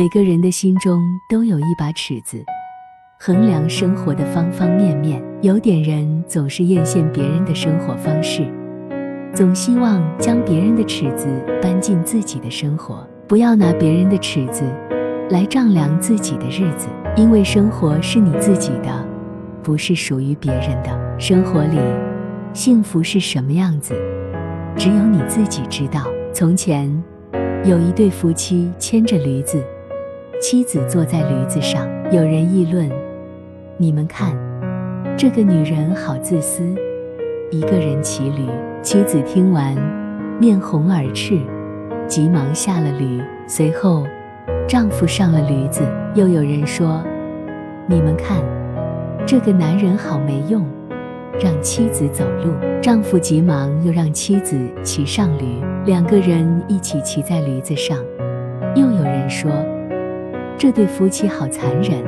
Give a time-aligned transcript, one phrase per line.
[0.00, 0.98] 每个人的心中
[1.28, 2.42] 都有一把尺子，
[3.18, 5.22] 衡量生活的方方面面。
[5.42, 8.50] 有点人总是艳羡别人的生活方式，
[9.34, 11.26] 总希望将别人的尺子
[11.60, 13.06] 搬进自己的生活。
[13.28, 14.64] 不要拿别人的尺子
[15.28, 19.06] 来丈量自己的日子，因为生活是你自己的，
[19.62, 21.18] 不是属于别人的。
[21.18, 21.78] 生活里，
[22.54, 23.94] 幸福是什么样子，
[24.78, 26.06] 只有你自己知道。
[26.32, 26.90] 从前，
[27.66, 29.62] 有一对夫妻牵着驴子。
[30.40, 32.90] 妻子坐在驴子上，有人议论
[33.76, 34.34] ：“你们看，
[35.14, 36.64] 这个女人好自私，
[37.50, 38.46] 一个人骑驴。”
[38.80, 39.76] 妻子听完，
[40.40, 41.38] 面红耳赤，
[42.08, 43.20] 急忙下了驴。
[43.46, 44.06] 随后，
[44.66, 45.82] 丈夫上了驴子。
[46.14, 47.04] 又有人说
[47.86, 48.42] ：“你们看，
[49.26, 50.64] 这个男人好没用，
[51.38, 57.98] 让妻子走路。”丈夫急忙又让妻子骑上驴，两个人一起骑在驴子上。
[58.74, 59.50] 又有人说。
[60.60, 62.04] 这对夫妻好残忍，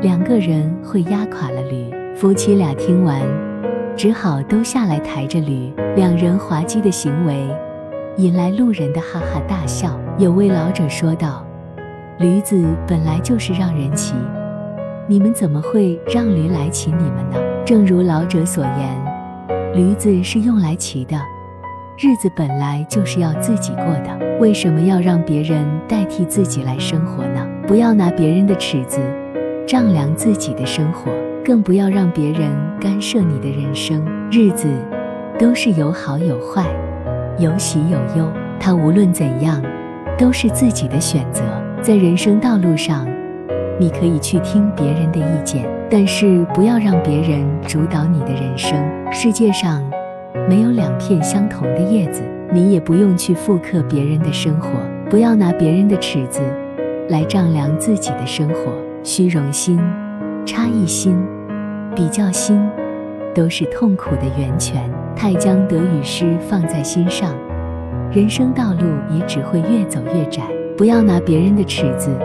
[0.00, 1.92] 两个人会压垮了驴。
[2.14, 3.20] 夫妻俩听完，
[3.96, 5.72] 只好都下来抬着驴。
[5.96, 7.48] 两人滑稽的行为
[8.16, 9.98] 引来路人的哈哈大笑。
[10.18, 11.44] 有位老者说道
[12.20, 14.14] ：“驴子本来就是让人骑，
[15.08, 21.16] 你们怎么会让驴来骑你们呢？”正如老者所言，驴子是用来骑的，
[21.98, 27.39] 日子本来就是要自己过的，为什么要让别人代替自己来生活呢？
[27.70, 28.98] 不要拿别人的尺子
[29.64, 31.12] 丈量自己的生活，
[31.44, 34.04] 更不要让别人干涉你的人生。
[34.28, 34.66] 日子
[35.38, 36.66] 都是有好有坏，
[37.38, 39.62] 有喜有忧，它无论怎样
[40.18, 41.44] 都是自己的选择。
[41.80, 43.06] 在人生道路上，
[43.78, 48.76] 你可以去听别人的意见，但是不要让别人主导你的人生。
[49.12, 49.80] 世界上
[50.48, 52.20] 没有两片相同的叶子，
[52.52, 54.70] 你也不用去复刻别人的生活。
[55.08, 56.40] 不要拿别人的尺子。
[57.10, 58.72] 来丈量自己的生活，
[59.02, 59.80] 虚荣心、
[60.46, 61.20] 差异心、
[61.92, 62.70] 比较心，
[63.34, 64.88] 都是痛苦的源泉。
[65.16, 67.34] 太将得与失放在心上，
[68.12, 70.44] 人生道路也只会越走越窄。
[70.78, 72.16] 不要拿别人的尺子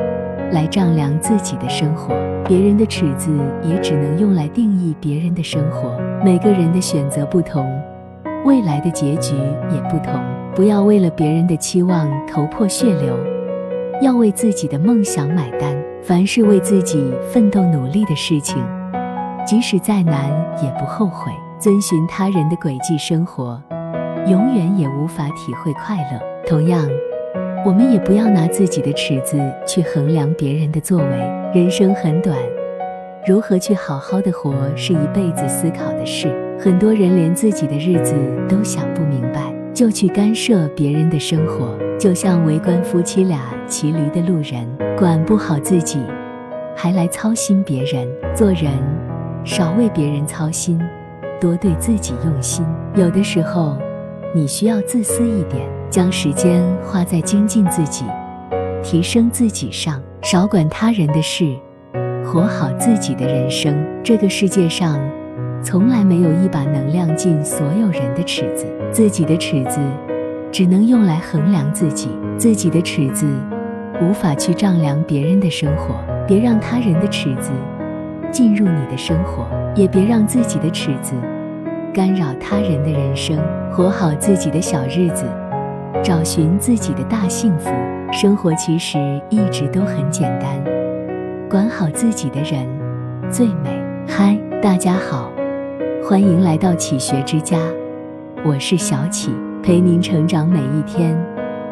[0.51, 2.13] 来丈量自己的生活，
[2.47, 5.99] 别人的尺子也只能用来定义别人的生活。
[6.23, 7.67] 每个人的选择不同，
[8.45, 9.33] 未来的结局
[9.73, 10.13] 也不同。
[10.53, 13.34] 不要为了别人的期望头破血流。
[14.01, 15.75] 要为自己的梦想买单。
[16.03, 18.63] 凡是为自己奋斗努力的事情，
[19.43, 20.29] 即使再难
[20.61, 21.31] 也不后悔。
[21.57, 23.59] 遵循他人的轨迹生活，
[24.27, 26.21] 永远也无法体会快乐。
[26.45, 26.87] 同样，
[27.65, 31.17] 我们也不要拿自己的尺子去衡量别人的作为。
[31.55, 32.37] 人生很短，
[33.25, 36.27] 如何去好好的活，是一辈子思考的事。
[36.59, 38.13] 很多人连自己的日子
[38.47, 41.77] 都想不明白，就去干涉别人的生活。
[41.99, 45.99] 就像围观夫妻俩骑驴的路人，管不好自己，
[46.75, 48.07] 还来操心别人。
[48.33, 48.71] 做人
[49.43, 50.79] 少为别人操心，
[51.39, 52.65] 多对自己用心。
[52.95, 53.77] 有的时候，
[54.33, 58.03] 你需要自私一点，将时间花在精进自己、
[58.83, 61.55] 提升自己上，少管他人的事，
[62.25, 63.73] 活好自己的人生。
[64.03, 64.99] 这个世界上，
[65.65, 69.79] 从来没有一把能量进所有人的尺子，自己的尺子。
[70.51, 73.25] 只能用来衡量自己，自己的尺子
[73.99, 75.95] 无法去丈量别人的生活。
[76.27, 77.49] 别让他人的尺子
[78.31, 81.15] 进入你的生活，也别让自己的尺子
[81.91, 83.35] 干扰他人的人生。
[83.71, 85.25] 活好自己的小日子，
[86.03, 87.71] 找寻自己的大幸福。
[88.13, 90.63] 生活其实一直都很简单，
[91.49, 92.67] 管好自己的人
[93.31, 93.83] 最美。
[94.07, 95.31] 嗨，大家好，
[96.07, 97.57] 欢迎来到启学之家，
[98.45, 99.31] 我是小启。
[99.63, 101.17] 陪您成长每一天，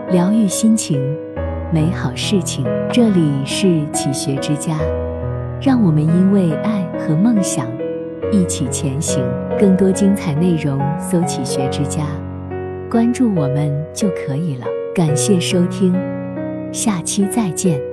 [0.10, 1.00] 疗愈心情，
[1.72, 2.66] 美好事情。
[2.92, 4.76] 这里是启学之家，
[5.62, 7.68] 让我们因为爱和梦想
[8.32, 9.24] 一起前行。
[9.60, 12.02] 更多精彩内容，搜“启学之家”，
[12.90, 14.66] 关注我们就可以了。
[14.96, 15.94] 感谢收听，
[16.72, 17.93] 下期再见。